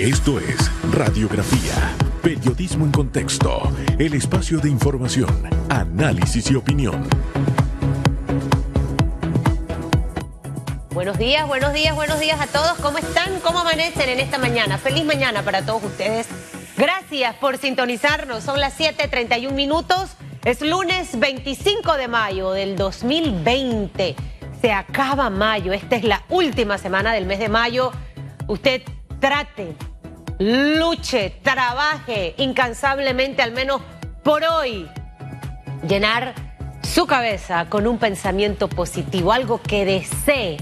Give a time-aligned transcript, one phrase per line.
[0.00, 1.74] Esto es Radiografía,
[2.22, 5.28] Periodismo en Contexto, el espacio de información,
[5.68, 7.08] análisis y opinión.
[10.90, 12.74] Buenos días, buenos días, buenos días a todos.
[12.74, 13.40] ¿Cómo están?
[13.40, 14.78] ¿Cómo amanecen en esta mañana?
[14.78, 16.28] Feliz mañana para todos ustedes.
[16.76, 18.44] Gracias por sintonizarnos.
[18.44, 20.10] Son las 7:31 minutos.
[20.44, 24.14] Es lunes 25 de mayo del 2020.
[24.62, 25.72] Se acaba mayo.
[25.72, 27.90] Esta es la última semana del mes de mayo.
[28.46, 28.82] Usted
[29.18, 29.74] trate
[30.38, 33.82] luche, trabaje incansablemente, al menos
[34.22, 34.88] por hoy,
[35.86, 36.34] llenar
[36.82, 40.58] su cabeza con un pensamiento positivo, algo que desee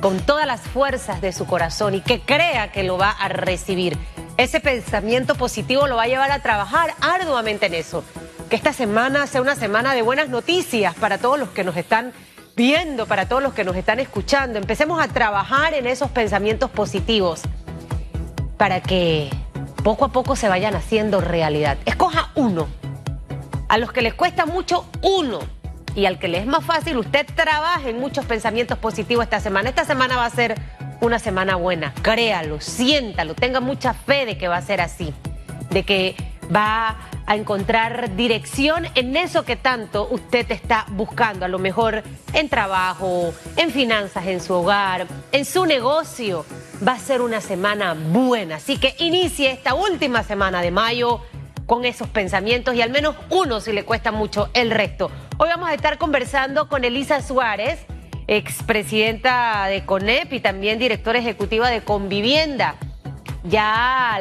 [0.00, 3.96] con todas las fuerzas de su corazón y que crea que lo va a recibir.
[4.36, 8.04] Ese pensamiento positivo lo va a llevar a trabajar arduamente en eso.
[8.50, 12.12] Que esta semana sea una semana de buenas noticias para todos los que nos están
[12.56, 14.58] viendo, para todos los que nos están escuchando.
[14.58, 17.42] Empecemos a trabajar en esos pensamientos positivos
[18.56, 19.30] para que
[19.82, 21.78] poco a poco se vayan haciendo realidad.
[21.84, 22.68] Escoja uno.
[23.68, 25.40] A los que les cuesta mucho, uno.
[25.94, 29.68] Y al que les es más fácil, usted trabaje en muchos pensamientos positivos esta semana.
[29.68, 30.54] Esta semana va a ser
[31.00, 31.92] una semana buena.
[32.02, 35.14] Créalo, siéntalo, tenga mucha fe de que va a ser así.
[35.70, 36.16] De que
[36.54, 42.48] va a encontrar dirección en eso que tanto usted está buscando, a lo mejor en
[42.48, 46.44] trabajo, en finanzas, en su hogar, en su negocio.
[46.86, 51.20] Va a ser una semana buena, así que inicie esta última semana de mayo
[51.66, 55.10] con esos pensamientos y al menos uno si le cuesta mucho el resto.
[55.38, 57.86] Hoy vamos a estar conversando con Elisa Suárez,
[58.26, 62.76] expresidenta de CONEP y también directora ejecutiva de Convivienda.
[63.44, 64.18] Ya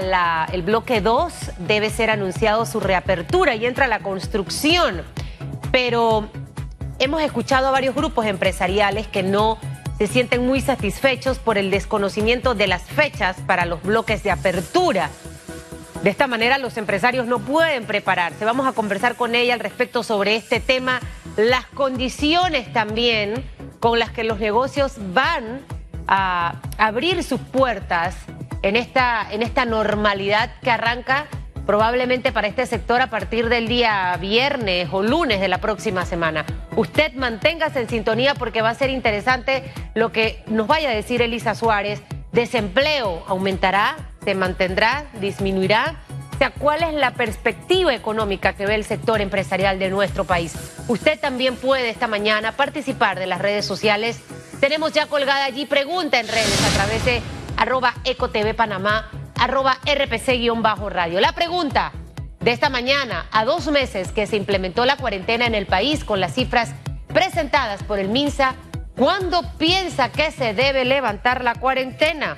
[0.52, 5.02] el bloque 2 debe ser anunciado su reapertura y entra la construcción.
[5.72, 6.28] Pero
[7.00, 9.58] hemos escuchado a varios grupos empresariales que no
[9.98, 15.10] se sienten muy satisfechos por el desconocimiento de las fechas para los bloques de apertura.
[16.04, 18.44] De esta manera los empresarios no pueden prepararse.
[18.44, 21.00] Vamos a conversar con ella al respecto sobre este tema,
[21.38, 23.50] las condiciones también
[23.80, 25.62] con las que los negocios van
[26.10, 28.16] a abrir sus puertas
[28.64, 31.28] en esta, en esta normalidad que arranca
[31.68, 36.46] probablemente para este sector a partir del día viernes o lunes de la próxima semana.
[36.76, 39.64] Usted manténgase en sintonía porque va a ser interesante
[39.94, 42.02] lo que nos vaya a decir Elisa Suárez.
[42.32, 46.02] Desempleo aumentará, se mantendrá, disminuirá.
[46.34, 50.56] O sea, ¿cuál es la perspectiva económica que ve el sector empresarial de nuestro país?
[50.88, 54.20] Usted también puede esta mañana participar de las redes sociales.
[54.60, 57.22] Tenemos ya colgada allí pregunta en redes a través de
[57.58, 59.10] arroba ecotv panamá,
[59.40, 61.20] arroba rpc-radio.
[61.20, 61.92] La pregunta
[62.40, 66.20] de esta mañana, a dos meses que se implementó la cuarentena en el país con
[66.20, 66.74] las cifras
[67.08, 68.56] presentadas por el MINSA,
[68.98, 72.36] ¿cuándo piensa que se debe levantar la cuarentena?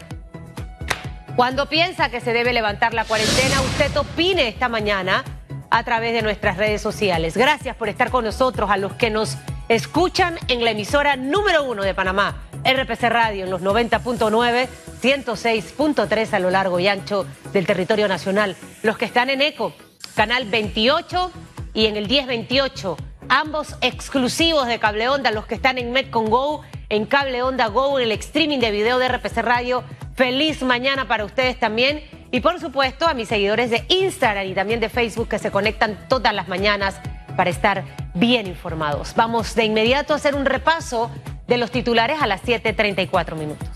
[1.35, 3.61] ¿Cuándo piensa que se debe levantar la cuarentena?
[3.61, 5.23] Usted opine esta mañana
[5.69, 7.35] a través de nuestras redes sociales.
[7.35, 9.37] Gracias por estar con nosotros, a los que nos
[9.67, 14.67] escuchan en la emisora número uno de Panamá, RPC Radio, en los 90.9,
[15.01, 18.55] 106.3 a lo largo y ancho del territorio nacional.
[18.81, 19.73] Los que están en ECO,
[20.15, 21.31] canal 28
[21.73, 22.97] y en el 1028,
[23.29, 27.99] ambos exclusivos de Cable Onda, los que están en Metcon Go, en Cable Onda Go,
[27.99, 29.83] en el streaming de video de RPC Radio.
[30.15, 32.03] Feliz mañana para ustedes también.
[32.31, 36.07] Y por supuesto a mis seguidores de Instagram y también de Facebook que se conectan
[36.09, 36.99] todas las mañanas
[37.37, 37.83] para estar
[38.13, 39.13] bien informados.
[39.15, 41.11] Vamos de inmediato a hacer un repaso
[41.47, 43.67] de los titulares a las 7.34 minutos.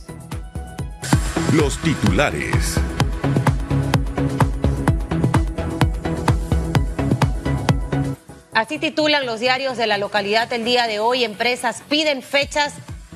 [1.53, 2.80] Los titulares.
[8.53, 11.24] Así titulan los diarios de la localidad el día de hoy.
[11.24, 12.74] Empresas piden fechas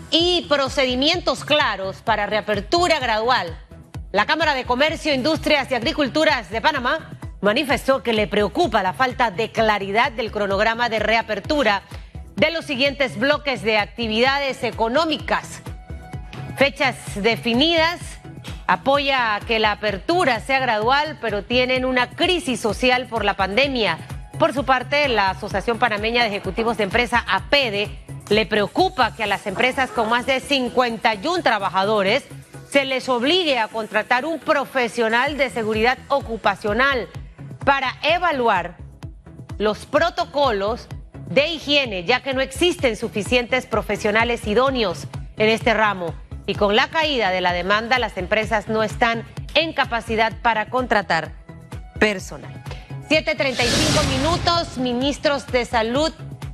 [0.09, 3.58] y procedimientos claros para reapertura gradual.
[4.12, 9.31] La Cámara de Comercio, Industrias y Agriculturas de Panamá manifestó que le preocupa la falta
[9.31, 11.81] de claridad del cronograma de reapertura
[12.44, 15.62] de los siguientes bloques de actividades económicas.
[16.58, 18.02] Fechas definidas,
[18.68, 23.98] apoya que la apertura sea gradual, pero tienen una crisis social por la pandemia.
[24.40, 27.90] Por su parte, la Asociación Panameña de Ejecutivos de Empresa, APEDE,
[28.28, 32.25] le preocupa que a las empresas con más de 51 trabajadores
[32.69, 37.07] se les obligue a contratar un profesional de seguridad ocupacional
[37.63, 38.75] para evaluar
[39.57, 40.89] los protocolos
[41.33, 45.07] de higiene, ya que no existen suficientes profesionales idóneos
[45.38, 46.13] en este ramo.
[46.45, 49.24] Y con la caída de la demanda, las empresas no están
[49.56, 51.31] en capacidad para contratar
[52.00, 52.63] personal.
[53.09, 56.12] 7.35 minutos, ministros de salud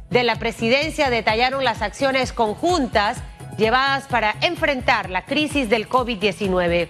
[0.09, 3.17] de la presidencia detallaron las acciones conjuntas
[3.57, 6.87] llevadas para enfrentar la crisis del COVID-19.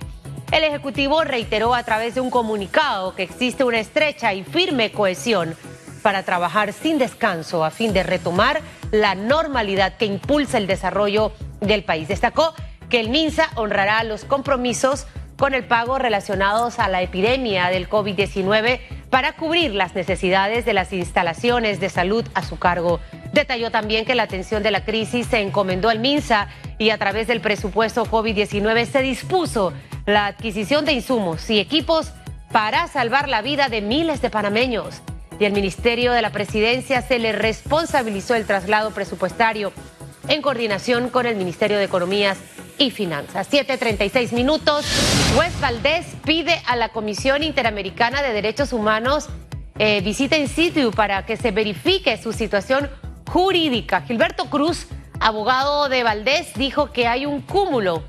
[0.51, 5.55] el Ejecutivo reiteró a través de un comunicado que existe una estrecha y firme cohesión
[6.09, 11.83] para trabajar sin descanso a fin de retomar la normalidad que impulsa el desarrollo del
[11.83, 12.07] país.
[12.07, 12.55] Destacó
[12.89, 15.05] que el MINSA honrará los compromisos
[15.37, 18.79] con el pago relacionados a la epidemia del COVID-19
[19.11, 22.99] para cubrir las necesidades de las instalaciones de salud a su cargo.
[23.31, 26.47] Detalló también que la atención de la crisis se encomendó al MINSA
[26.79, 29.73] y a través del presupuesto COVID-19 se dispuso
[30.07, 32.11] la adquisición de insumos y equipos
[32.51, 35.03] para salvar la vida de miles de panameños.
[35.39, 39.71] Y al Ministerio de la Presidencia se le responsabilizó el traslado presupuestario
[40.27, 42.37] en coordinación con el Ministerio de Economías
[42.77, 43.49] y Finanzas.
[43.51, 44.85] 7.36 minutos.
[45.37, 49.29] West Valdés pide a la Comisión Interamericana de Derechos Humanos
[49.77, 52.89] eh, visita in situ para que se verifique su situación
[53.29, 54.01] jurídica.
[54.01, 54.87] Gilberto Cruz,
[55.21, 58.03] abogado de Valdés, dijo que hay un cúmulo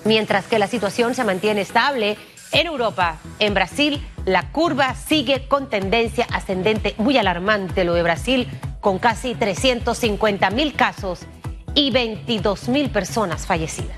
[0.04, 2.18] Mientras que la situación se mantiene estable
[2.52, 8.48] en Europa, en Brasil, la curva sigue con tendencia ascendente muy alarmante, lo de Brasil,
[8.80, 11.20] con casi 350 mil casos
[11.74, 13.96] y 22 mil personas fallecidas.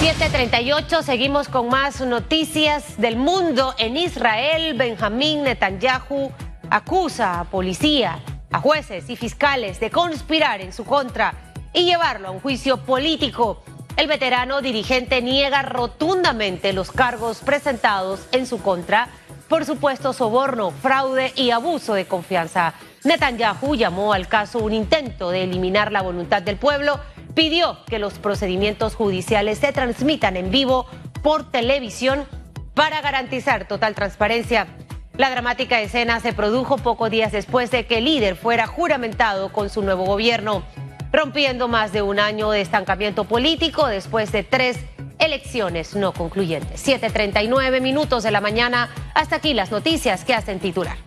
[0.00, 3.74] 738, seguimos con más noticias del mundo.
[3.78, 6.30] En Israel, Benjamín Netanyahu
[6.68, 8.20] acusa a policía,
[8.56, 11.34] a jueces y fiscales de conspirar en su contra
[11.74, 13.62] y llevarlo a un juicio político.
[13.98, 19.08] El veterano dirigente niega rotundamente los cargos presentados en su contra
[19.48, 22.72] por supuesto soborno, fraude y abuso de confianza.
[23.04, 26.98] Netanyahu llamó al caso un intento de eliminar la voluntad del pueblo
[27.34, 30.86] pidió que los procedimientos judiciales se transmitan en vivo
[31.22, 32.24] por televisión
[32.72, 34.66] para garantizar total transparencia.
[35.16, 39.70] La dramática escena se produjo pocos días después de que el líder fuera juramentado con
[39.70, 40.62] su nuevo gobierno,
[41.10, 44.78] rompiendo más de un año de estancamiento político después de tres
[45.18, 46.86] elecciones no concluyentes.
[46.86, 48.90] 7.39 minutos de la mañana.
[49.14, 51.05] Hasta aquí las noticias que hacen titular.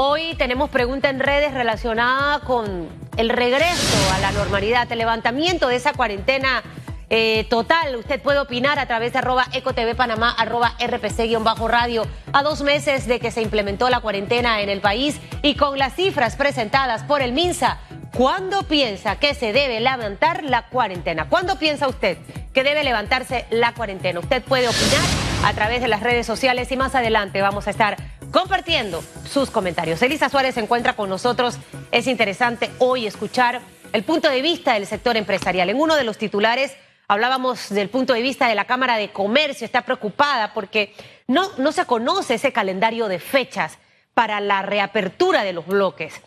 [0.00, 5.74] Hoy tenemos pregunta en redes relacionada con el regreso a la normalidad, el levantamiento de
[5.74, 6.62] esa cuarentena
[7.10, 7.96] eh, total.
[7.96, 13.18] Usted puede opinar a través de arroba ecotv panamá, arroba rpc-radio, a dos meses de
[13.18, 17.32] que se implementó la cuarentena en el país y con las cifras presentadas por el
[17.32, 17.78] MINSA.
[18.16, 21.28] ¿Cuándo piensa que se debe levantar la cuarentena?
[21.28, 22.18] ¿Cuándo piensa usted
[22.54, 24.20] que debe levantarse la cuarentena?
[24.20, 25.02] Usted puede opinar
[25.44, 27.96] a través de las redes sociales y más adelante vamos a estar
[28.30, 30.02] compartiendo sus comentarios.
[30.02, 31.58] Elisa Suárez se encuentra con nosotros.
[31.90, 33.60] Es interesante hoy escuchar
[33.92, 35.70] el punto de vista del sector empresarial.
[35.70, 39.64] En uno de los titulares hablábamos del punto de vista de la Cámara de Comercio.
[39.64, 40.94] Está preocupada porque
[41.26, 43.78] no, no se conoce ese calendario de fechas
[44.14, 46.20] para la reapertura de los bloques.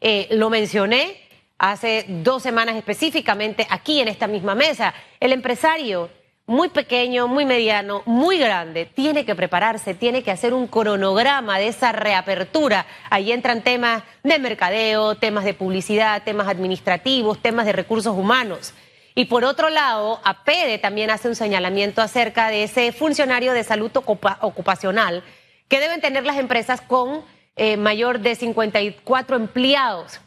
[0.00, 1.20] Eh, lo mencioné
[1.58, 4.94] hace dos semanas específicamente aquí en esta misma mesa.
[5.18, 6.10] El empresario
[6.48, 11.68] muy pequeño, muy mediano, muy grande, tiene que prepararse, tiene que hacer un cronograma de
[11.68, 12.86] esa reapertura.
[13.10, 18.72] Ahí entran temas de mercadeo, temas de publicidad, temas administrativos, temas de recursos humanos.
[19.14, 23.90] Y por otro lado, APEDE también hace un señalamiento acerca de ese funcionario de salud
[23.94, 25.22] ocupacional
[25.68, 27.20] que deben tener las empresas con
[27.56, 30.20] eh, mayor de 54 empleados.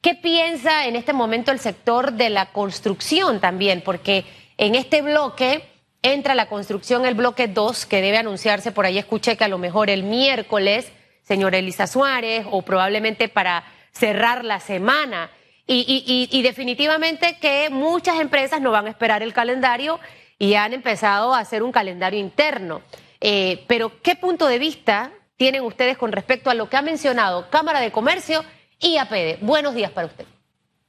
[0.00, 3.80] ¿Qué piensa en este momento el sector de la construcción también?
[3.80, 4.24] Porque
[4.58, 5.68] en este bloque
[6.02, 9.58] entra la construcción, el bloque 2, que debe anunciarse, por ahí escuché que a lo
[9.58, 10.90] mejor el miércoles,
[11.22, 15.30] señora Elisa Suárez, o probablemente para cerrar la semana.
[15.66, 20.00] Y, definitivamente que muchas empresas no van a esperar el calendario
[20.38, 22.82] y han empezado a hacer un calendario interno.
[23.20, 27.48] Eh, pero, ¿qué punto de vista tienen ustedes con respecto a lo que ha mencionado
[27.48, 28.44] Cámara de Comercio
[28.80, 29.38] y APD?
[29.40, 30.26] Buenos días para usted.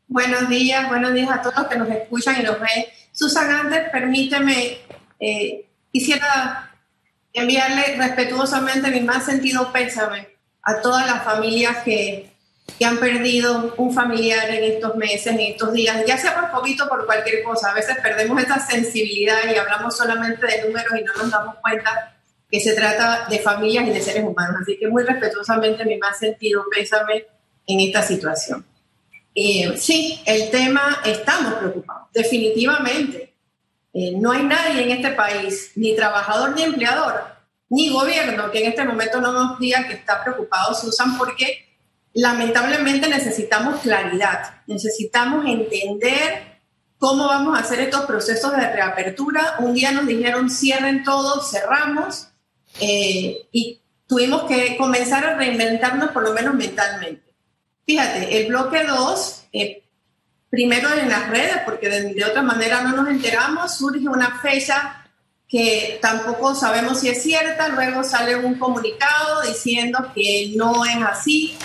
[0.07, 2.85] Buenos días, buenos días a todos los que nos escuchan y nos ven.
[3.13, 4.79] Susan, antes permíteme,
[5.19, 6.71] eh, quisiera
[7.31, 10.27] enviarle respetuosamente mi más sentido pésame
[10.63, 12.33] a todas las familias que
[12.77, 16.87] que han perdido un familiar en estos meses, en estos días, ya sea por poquito
[16.87, 17.71] por cualquier cosa.
[17.71, 22.15] A veces perdemos esa sensibilidad y hablamos solamente de números y no nos damos cuenta
[22.49, 24.61] que se trata de familias y de seres humanos.
[24.61, 27.25] Así que muy respetuosamente mi más sentido pésame
[27.67, 28.65] en esta situación.
[29.35, 33.35] Eh, sí, el tema, estamos preocupados, definitivamente.
[33.93, 37.23] Eh, no hay nadie en este país, ni trabajador ni empleador,
[37.69, 41.77] ni gobierno, que en este momento no nos diga que está preocupado, Susan, porque
[42.13, 46.53] lamentablemente necesitamos claridad, necesitamos entender
[46.97, 49.55] cómo vamos a hacer estos procesos de reapertura.
[49.59, 52.29] Un día nos dijeron cierren todo, cerramos
[52.79, 57.32] eh, y tuvimos que comenzar a reinventarnos por lo menos mentalmente.
[57.85, 59.83] Fíjate, el bloque 2, eh,
[60.49, 65.05] primero en las redes, porque de, otra manera no nos enteramos, surge una fecha
[65.49, 71.57] que tampoco sabemos si es cierta, luego sale un comunicado diciendo que no es así,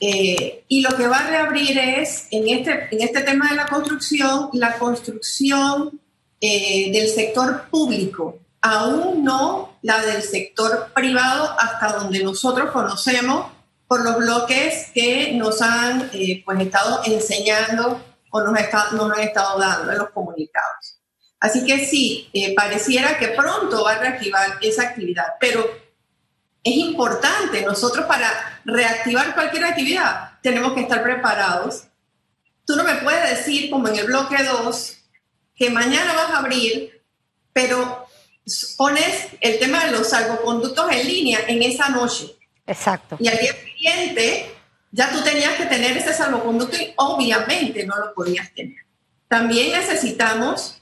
[0.00, 3.66] eh, y lo que va a reabrir es, en este, en este tema de la
[3.66, 5.98] construcción, la construcción
[6.40, 13.53] eh, del sector público, aún no la del sector privado hasta donde nosotros conocemos
[13.94, 18.52] por los bloques que nos han eh, pues estado enseñando o nos,
[18.92, 20.98] nos han estado dando en los comunicados.
[21.38, 25.64] Así que sí, pareciera que pronto va a reactivar esa actividad, pero
[26.64, 27.62] es importante.
[27.62, 31.84] Nosotros para reactivar cualquier actividad tenemos que estar preparados.
[32.66, 34.96] Tú no me puedes decir, como en el bloque 2,
[35.54, 37.00] que mañana vas a abrir,
[37.52, 38.08] pero
[38.76, 42.34] pones el tema de los salvoconductos en línea en esa noche.
[42.66, 43.16] Exacto.
[43.20, 43.54] Y al día
[44.90, 48.78] ya tú tenías que tener ese salvoconducto y obviamente no lo podías tener.
[49.28, 50.80] También necesitamos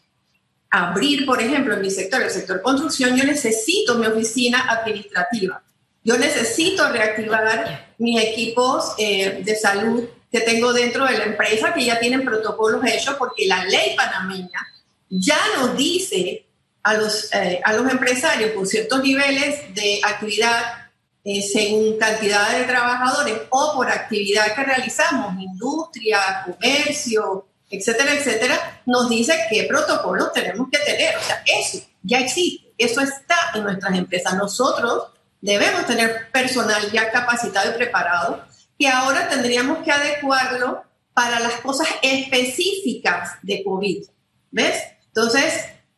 [0.70, 5.62] abrir, por ejemplo, en mi sector, el sector construcción, yo necesito mi oficina administrativa.
[6.04, 11.84] Yo necesito reactivar mis equipos eh, de salud que tengo dentro de la empresa, que
[11.84, 14.66] ya tienen protocolos hechos, porque la ley panameña
[15.08, 16.46] ya nos dice
[16.82, 20.81] a los, eh, a los empresarios por ciertos niveles de actividad
[21.24, 29.08] eh, según cantidad de trabajadores o por actividad que realizamos, industria, comercio, etcétera, etcétera, nos
[29.08, 31.16] dice qué protocolos tenemos que tener.
[31.16, 34.34] O sea, eso ya existe, eso está en nuestras empresas.
[34.34, 38.44] Nosotros debemos tener personal ya capacitado y preparado,
[38.78, 40.82] que ahora tendríamos que adecuarlo
[41.14, 44.04] para las cosas específicas de COVID.
[44.50, 44.82] ¿Ves?
[45.06, 45.52] Entonces,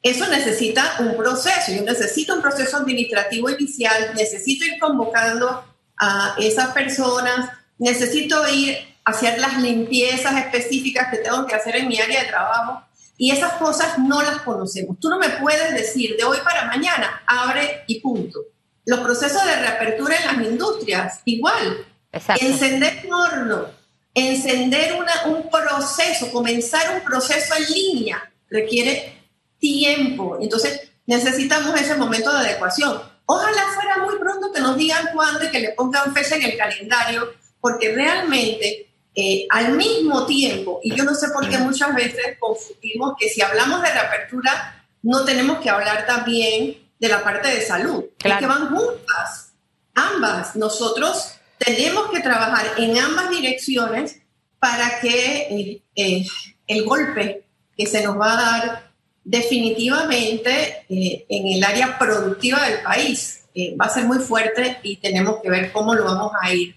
[0.04, 1.72] eso necesita un proceso.
[1.72, 5.64] Yo necesito un proceso administrativo inicial, necesito ir convocando
[5.98, 11.88] a esas personas, necesito ir a hacer las limpiezas específicas que tengo que hacer en
[11.88, 12.84] mi área de trabajo.
[13.16, 15.00] Y esas cosas no las conocemos.
[15.00, 18.40] Tú no me puedes decir de hoy para mañana, abre y punto.
[18.84, 21.86] Los procesos de reapertura en las industrias, igual.
[22.12, 23.68] Encender un horno,
[24.12, 29.23] encender un proceso, comenzar un proceso en línea, requiere
[29.64, 30.36] tiempo.
[30.40, 33.00] Entonces, necesitamos ese momento de adecuación.
[33.24, 36.58] Ojalá fuera muy pronto que nos digan cuándo y que le pongan fecha en el
[36.58, 42.36] calendario, porque realmente eh, al mismo tiempo, y yo no sé por qué muchas veces
[42.38, 47.62] confundimos que si hablamos de reapertura, no tenemos que hablar también de la parte de
[47.62, 48.04] salud.
[48.22, 49.54] Es que van juntas,
[49.94, 50.56] ambas.
[50.56, 54.20] Nosotros tenemos que trabajar en ambas direcciones
[54.58, 56.26] para que eh, eh,
[56.66, 58.83] el golpe que se nos va a dar
[59.24, 63.40] definitivamente eh, en el área productiva del país
[63.80, 66.74] va a ser muy fuerte y tenemos que ver cómo lo vamos a ir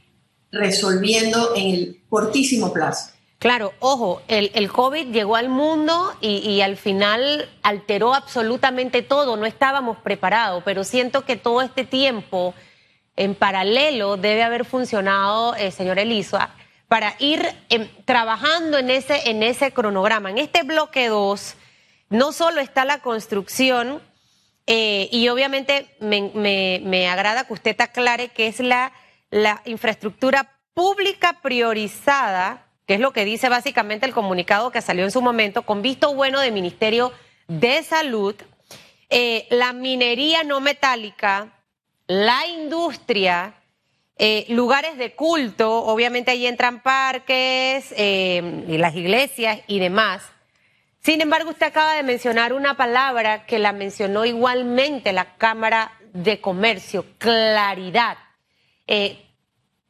[0.52, 3.12] resolviendo en el cortísimo plazo.
[3.40, 9.46] Claro, ojo, el, COVID llegó al mundo y, y, al final alteró absolutamente todo, no
[9.46, 12.56] estábamos preparados, pero siento que todo este tiempo
[13.18, 16.52] en paralelo debe haber funcionado, eh, señor Elisa,
[16.88, 20.32] para ir em, trabajando en ese, en ese cronograma.
[20.32, 21.56] En este bloque 2
[22.10, 24.02] no solo está la construcción,
[24.70, 28.92] eh, y obviamente me, agrada que usted aclare que es la
[29.66, 35.22] infraestructura pública priorizada, que es lo que dice básicamente el comunicado que salió en su
[35.22, 37.14] momento, con visto bueno del Ministerio
[37.48, 38.36] de Salud,
[39.10, 41.54] eh, la minería no metálica,
[42.08, 43.56] la industria,
[44.18, 50.24] eh, lugares de culto, obviamente ahí entran parques, las iglesias y demás.
[51.08, 56.42] Sin embargo, usted acaba de mencionar una palabra que la mencionó igualmente la Cámara de
[56.42, 58.18] Comercio, claridad.
[58.88, 59.26] Eh,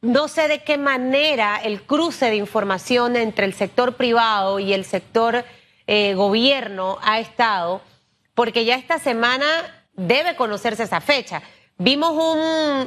[0.00, 4.84] no sé de qué manera el cruce de información entre el sector privado y el
[4.84, 5.44] sector
[6.14, 7.82] gobierno ha estado,
[8.34, 9.44] porque ya esta semana
[9.94, 11.42] debe conocerse esa fecha.
[11.78, 12.12] Vimos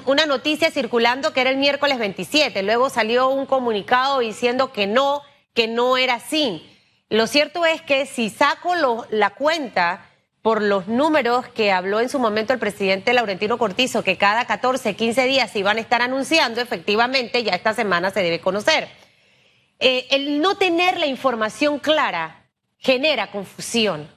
[0.05, 5.21] una noticia circulando que era el miércoles 27, luego salió un comunicado diciendo que no,
[5.53, 6.70] que no era así.
[7.11, 8.73] Lo cierto es que si saco
[9.09, 10.05] la cuenta
[10.41, 14.95] por los números que habló en su momento el presidente Laurentino Cortizo, que cada 14,
[14.95, 18.87] 15 días se iban a estar anunciando, efectivamente ya esta semana se debe conocer.
[19.79, 22.45] Eh, el no tener la información clara
[22.77, 24.09] genera confusión.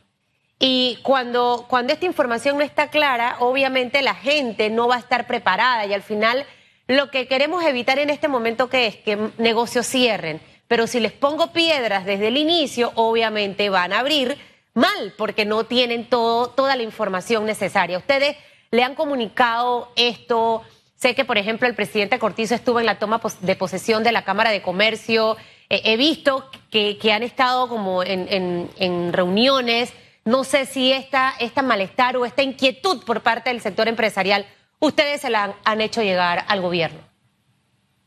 [0.60, 5.26] Y cuando, cuando esta información no está clara, obviamente la gente no va a estar
[5.26, 6.46] preparada y al final
[6.86, 10.40] lo que queremos evitar en este momento que es que negocios cierren.
[10.68, 14.38] Pero si les pongo piedras desde el inicio, obviamente van a abrir
[14.72, 17.98] mal porque no tienen todo, toda la información necesaria.
[17.98, 18.36] Ustedes
[18.70, 20.62] le han comunicado esto.
[20.96, 24.24] Sé que, por ejemplo, el presidente Cortizo estuvo en la toma de posesión de la
[24.24, 25.36] Cámara de Comercio.
[25.68, 29.92] Eh, he visto que, han estado como en, reuniones
[30.24, 34.46] no sé si esta, esta malestar o esta inquietud por parte del sector empresarial
[34.80, 36.98] ustedes se la han, hecho llegar al gobierno.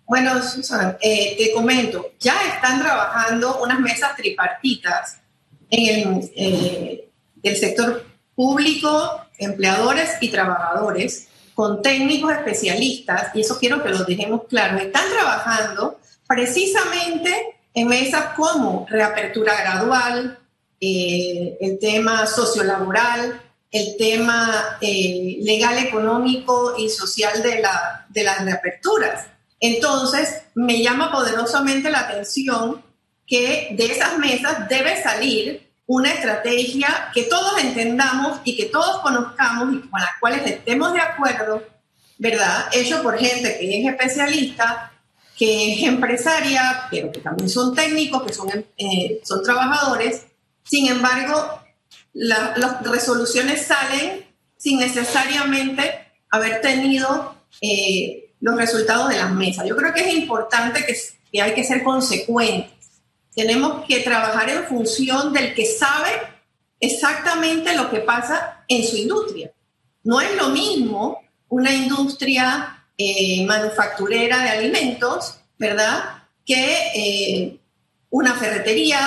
[0.08, 5.18] Bueno, Susan, eh, te comento, ya están trabajando unas mesas tripartitas
[5.70, 7.04] en el,
[7.44, 14.44] eh, sector público, empleadores y trabajadores, con técnicos especialistas, y eso quiero que lo dejemos
[14.48, 20.40] claro, están trabajando precisamente en mesas como reapertura gradual,
[20.80, 29.37] eh, el tema sociolaboral, el tema legal, económico y social de las reaperturas.
[29.60, 32.84] Entonces, me llama poderosamente la atención
[33.26, 39.74] que de esas mesas debe salir una estrategia que todos entendamos y que todos conozcamos
[39.74, 41.64] y con las cuales estemos de acuerdo,
[42.18, 42.68] ¿verdad?
[42.72, 44.92] Hecho por gente que es especialista,
[45.38, 50.26] que es empresaria, pero que también son técnicos, que son, eh, son trabajadores
[50.68, 51.62] sin embargo,
[52.14, 54.26] las resoluciones salen
[54.58, 59.66] sin necesariamente haber tenido eh, los resultados de las mesas.
[59.68, 60.96] Yo creo que es importante que,
[61.32, 62.72] que hay que ser consecuentes.
[63.36, 66.10] Tenemos que trabajar en función del que sabe
[66.80, 69.52] exactamente lo que pasa en su industria.
[70.04, 76.24] No es lo mismo una industria eh, manufacturera de alimentos, ¿verdad?
[76.46, 77.60] Que eh,
[78.10, 79.00] una ferretería,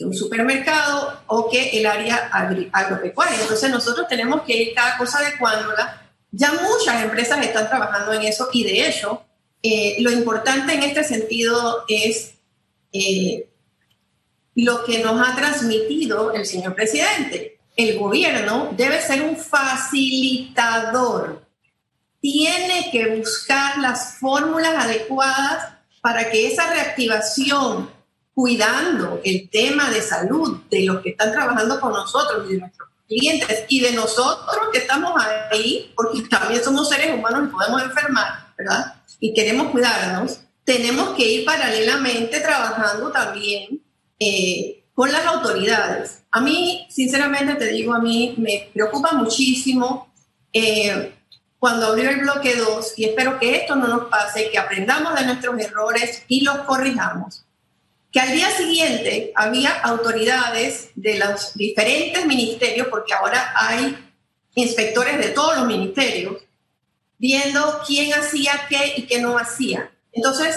[0.00, 2.30] un supermercado o que el área
[2.72, 3.40] agropecuaria.
[3.40, 6.11] Entonces nosotros tenemos que ir cada cosa adecuándola.
[6.32, 9.22] Ya muchas empresas están trabajando en eso y de hecho
[9.62, 12.34] eh, lo importante en este sentido es
[12.92, 13.48] eh,
[14.54, 17.60] lo que nos ha transmitido el señor presidente.
[17.76, 21.46] El gobierno debe ser un facilitador.
[22.20, 27.90] Tiene que buscar las fórmulas adecuadas para que esa reactivación
[28.34, 32.88] cuidando el tema de salud de los que están trabajando con nosotros y de nuestros
[33.12, 35.12] clientes y de nosotros que estamos
[35.50, 38.94] ahí, porque también somos seres humanos y podemos enfermar, ¿verdad?
[39.20, 43.82] Y queremos cuidarnos, tenemos que ir paralelamente trabajando también
[44.18, 46.22] eh, con las autoridades.
[46.30, 50.12] A mí, sinceramente te digo, a mí me preocupa muchísimo
[50.52, 51.14] eh,
[51.58, 55.26] cuando abrió el bloque 2 y espero que esto no nos pase, que aprendamos de
[55.26, 57.41] nuestros errores y los corrijamos
[58.12, 63.96] que al día siguiente había autoridades de los diferentes ministerios, porque ahora hay
[64.54, 66.36] inspectores de todos los ministerios,
[67.18, 69.90] viendo quién hacía qué y qué no hacía.
[70.12, 70.54] Entonces,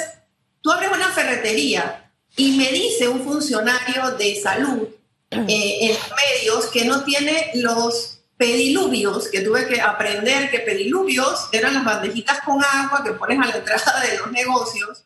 [0.61, 4.89] tú abres una ferretería y me dice un funcionario de salud
[5.31, 11.47] eh, en los medios que no tiene los pediluvios, que tuve que aprender que pediluvios
[11.53, 15.04] eran las bandejitas con agua que pones a la entrada de los negocios,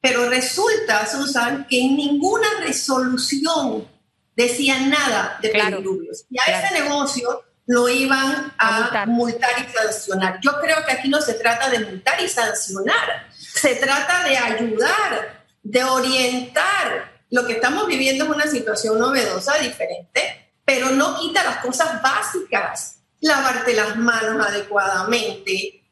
[0.00, 3.86] pero resulta, Susan, que en ninguna resolución
[4.34, 5.82] decía nada de claro,
[6.30, 9.50] Y a ese negocio lo iban a, multar.
[9.60, 10.40] y sancionar.
[10.40, 15.44] Yo creo que aquí no se trata de multar y sancionar, se trata de ayudar,
[15.62, 17.20] de orientar.
[17.30, 22.96] Lo que estamos viviendo es una situación novedosa, diferente, pero no quita las cosas básicas.
[23.20, 25.84] Lavarte las manos adecuadamente,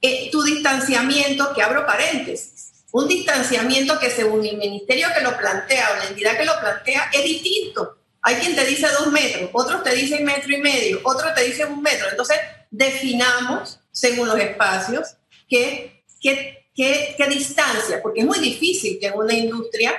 [0.00, 2.55] eh, tu distanciamiento, que abro paréntesis,
[2.92, 7.10] un distanciamiento que según el ministerio que lo plantea o la entidad que lo plantea
[7.12, 7.98] es distinto.
[8.22, 11.72] Hay quien te dice dos metros, otros te dicen metro y medio, otros te dicen
[11.72, 12.08] un metro.
[12.10, 12.38] Entonces,
[12.70, 15.16] definamos, según los espacios,
[15.48, 19.94] qué, qué, qué, distancia, porque es muy difícil que en una industria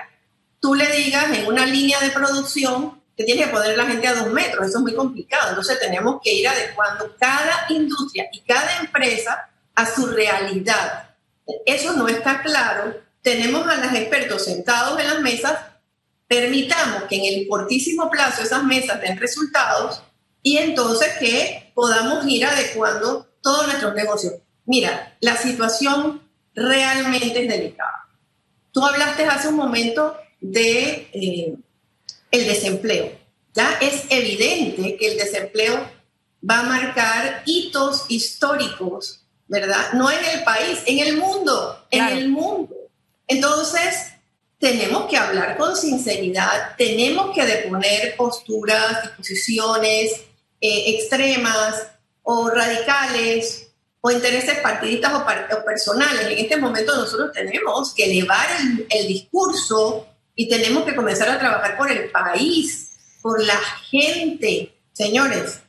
[0.60, 4.16] tú le digas en una línea de producción que tiene que poner la gente a
[4.16, 4.68] dos metros.
[4.68, 5.50] Eso es muy complicado.
[5.50, 11.07] Entonces tenemos que ir adecuando cada industria y cada empresa a su realidad.
[11.66, 13.00] Eso no está claro.
[13.22, 15.58] Tenemos a los expertos sentados en las mesas.
[16.28, 20.02] Permitamos que en el cortísimo plazo esas mesas den resultados
[20.44, 24.34] y entonces que podamos ir adecuando todos nuestros negocios.
[24.66, 26.22] Mira, la situación
[26.54, 28.08] realmente es delicada.
[28.72, 31.56] Tú hablaste hace un momento de eh,
[32.32, 33.12] el desempleo.
[33.54, 35.90] Ya es evidente que el desempleo
[36.48, 39.94] va a marcar hitos históricos, ¿verdad?
[39.94, 42.76] No en el país, en el mundo, en el mundo.
[43.28, 44.14] Entonces,
[44.60, 50.14] tenemos que hablar con sinceridad, tenemos que deponer posturas y posiciones
[50.60, 51.88] eh, extremas
[52.24, 53.68] o radicales
[54.02, 55.26] o intereses partidistas o,
[55.66, 56.28] personales.
[56.28, 58.48] En este momento nosotros tenemos que elevar
[58.90, 64.74] el discurso y tenemos que comenzar a trabajar por el país, por la gente.
[64.94, 65.60] Señores,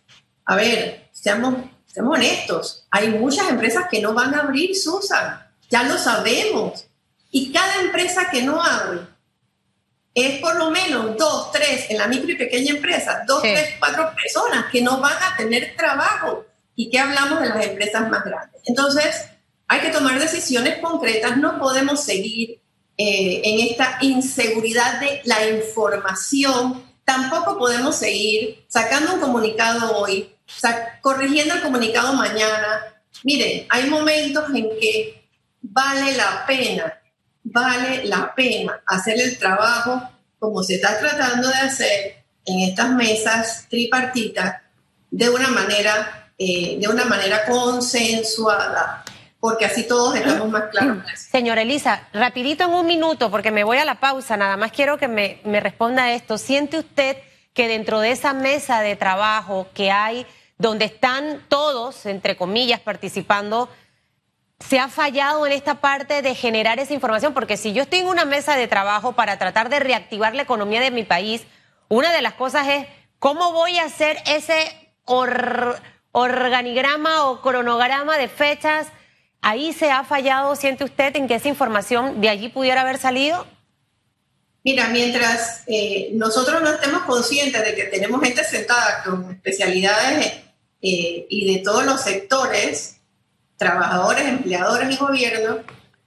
[0.44, 5.82] a ver, seamos, seamos honestos, hay muchas empresas que no van a abrir, Susan, ya
[5.82, 6.86] lo sabemos.
[7.30, 9.00] Y cada empresa que no abre
[10.14, 14.12] es por lo menos dos, tres, en la micro y pequeña empresa, dos, tres, cuatro
[14.14, 16.44] personas que no van a tener trabajo.
[16.74, 18.60] ¿Y qué hablamos de las empresas más grandes?
[18.66, 19.26] Entonces,
[19.66, 22.60] hay que tomar decisiones concretas, no podemos seguir
[22.96, 30.34] eh, en esta inseguridad de la información, tampoco podemos seguir sacando un comunicado hoy,
[31.00, 32.84] corrigiendo el comunicado mañana.
[33.24, 35.28] Miren, hay momentos en que
[35.60, 37.00] vale la pena,
[37.42, 40.02] vale la pena hacer el trabajo
[40.38, 44.62] como se está tratando de hacer en estas mesas tripartitas
[45.10, 49.04] de una manera, eh, de una manera consensuada,
[49.40, 50.98] porque así todos estamos más claros.
[51.30, 54.98] Señora Elisa, rapidito en un minuto, porque me voy a la pausa, nada más quiero
[54.98, 56.38] que me, me responda esto.
[56.38, 57.18] ¿Siente usted
[57.52, 60.26] que dentro de esa mesa de trabajo que hay,
[60.58, 63.68] donde están todos, entre comillas, participando,
[64.60, 67.32] se ha fallado en esta parte de generar esa información?
[67.32, 70.80] Porque si yo estoy en una mesa de trabajo para tratar de reactivar la economía
[70.80, 71.42] de mi país,
[71.88, 72.86] una de las cosas es
[73.18, 74.92] cómo voy a hacer ese
[76.12, 78.88] organigrama o cronograma de fechas
[79.40, 83.46] ¿Ahí se ha fallado, siente usted, en que esa información de allí pudiera haber salido?
[84.64, 90.32] Mira, mientras eh, nosotros no estemos conscientes de que tenemos gente sentada con especialidades
[90.82, 92.96] eh, y de todos los sectores,
[93.56, 95.58] trabajadores, empleadores y gobierno,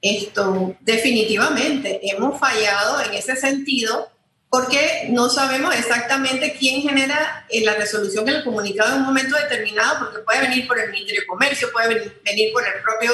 [0.02, 4.10] esto definitivamente hemos fallado en ese sentido
[4.52, 9.38] porque no sabemos exactamente quién genera eh, la resolución en el comunicado en un momento
[9.38, 13.12] determinado, porque puede venir por el Ministerio de Comercio, puede venir por el propio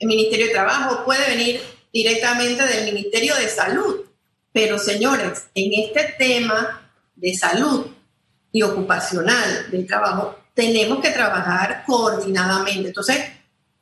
[0.00, 1.60] Ministerio de Trabajo, puede venir
[1.92, 4.04] directamente del Ministerio de Salud.
[4.52, 7.86] Pero señores, en este tema de salud
[8.50, 12.88] y ocupacional del trabajo, tenemos que trabajar coordinadamente.
[12.88, 13.18] Entonces,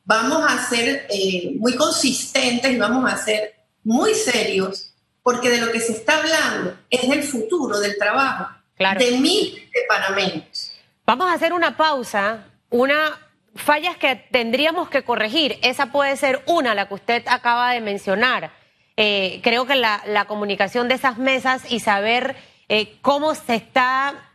[0.05, 5.71] vamos a ser eh, muy consistentes y vamos a ser muy serios porque de lo
[5.71, 10.71] que se está hablando es del futuro del trabajo de miles de panameños.
[11.05, 13.19] Vamos a hacer una pausa, una
[13.55, 15.59] fallas que tendríamos que corregir.
[15.61, 18.51] Esa puede ser una, la que usted acaba de mencionar.
[18.95, 22.37] Eh, creo que la, comunicación de esas mesas y saber
[22.69, 24.28] eh, cómo se está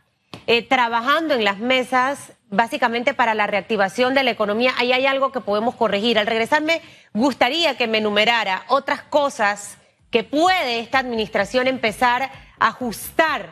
[0.47, 5.31] eh, trabajando en las mesas básicamente para la reactivación de la economía, ahí hay algo
[5.31, 6.17] que podemos corregir.
[6.17, 6.81] Al regresar me
[7.13, 9.77] gustaría que me enumerara otras cosas
[10.11, 12.23] que puede esta administración empezar
[12.59, 13.49] a ajustar.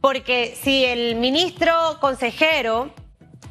[0.00, 2.90] Porque si el ministro consejero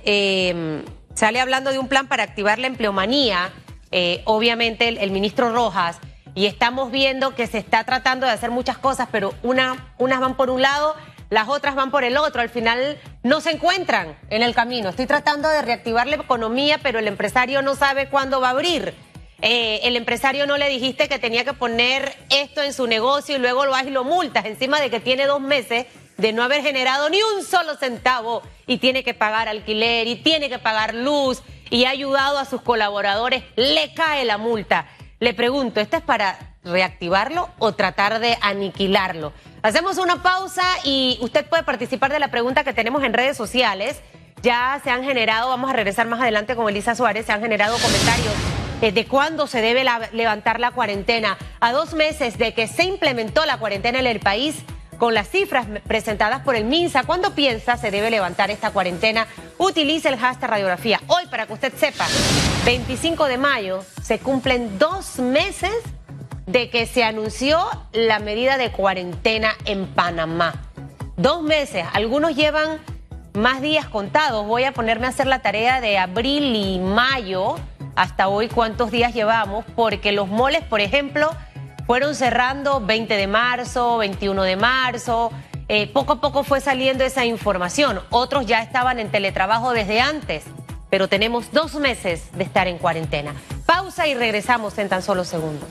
[0.04, 3.52] eh, sale hablando de un plan para activar la empleomanía,
[3.92, 6.00] eh, obviamente el, ministro Rojas,
[6.36, 10.36] y estamos viendo que se está tratando de hacer muchas cosas, pero una, unas van
[10.36, 10.96] por un lado,
[11.30, 14.90] las otras van por el otro, al final no se encuentran en el camino.
[14.90, 18.94] Estoy tratando de reactivar la economía, pero el empresario no sabe cuándo va a abrir.
[19.42, 23.40] Eh, el empresario no le dijiste que tenía que poner esto en su negocio y
[23.40, 25.86] luego lo vas y lo multas, encima de que tiene dos meses
[26.18, 30.50] de no haber generado ni un solo centavo y tiene que pagar alquiler y tiene
[30.50, 34.88] que pagar luz y ha ayudado a sus colaboradores, le cae la multa.
[35.20, 39.34] Le pregunto, ¿esto es para reactivarlo o tratar de aniquilarlo?
[39.62, 44.02] Hacemos una pausa y usted puede participar de la pregunta que tenemos en redes sociales.
[44.42, 47.78] Ya se han generado, vamos a regresar más adelante con Elisa Suárez, se han generado
[47.78, 48.34] comentarios
[48.82, 51.38] eh, de cuándo se debe levantar la cuarentena.
[51.60, 54.64] A dos meses de que se implementó la cuarentena en el país,
[55.00, 59.28] con las cifras presentadas por el MINSA, ¿cuándo piensa se debe levantar esta cuarentena?
[59.58, 61.00] Utilice el hashtag radiografía.
[61.08, 62.06] Hoy, para que usted sepa,
[62.66, 65.72] 25 de mayo se cumplen dos meses
[66.50, 67.60] de que se anunció
[67.92, 70.56] la medida de cuarentena en Panamá.
[71.16, 72.80] Dos meses, algunos llevan
[73.34, 74.48] más días contados.
[74.48, 77.56] Voy a ponerme a hacer la tarea de abril y mayo,
[77.96, 81.30] hasta hoy cuántos días llevamos, porque los moles, por ejemplo,
[81.86, 85.32] fueron cerrando 20 de marzo, 21 de marzo.
[85.68, 88.02] Eh, poco a poco fue saliendo esa información.
[88.10, 90.46] Otros ya estaban en teletrabajo desde antes,
[90.90, 93.36] pero tenemos dos meses de estar en cuarentena.
[93.68, 95.70] Pausa y regresamos en tan solo segundos.